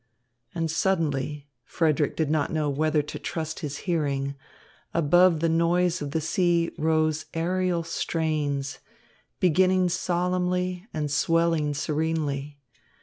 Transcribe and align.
And 0.55 0.71
suddenly 0.71 1.47
Frederick 1.63 2.15
did 2.15 2.31
not 2.31 2.51
know 2.51 2.71
whether 2.71 3.03
to 3.03 3.19
trust 3.19 3.59
his 3.59 3.77
hearing 3.85 4.33
above 4.95 5.41
the 5.41 5.47
noise 5.47 6.01
of 6.01 6.09
the 6.09 6.19
sea 6.19 6.71
rose 6.79 7.27
Ariel 7.35 7.83
strains, 7.83 8.79
beginning 9.39 9.89
solemnly 9.89 10.87
and 10.91 11.11
swelling 11.11 11.75
serenely. 11.75 12.57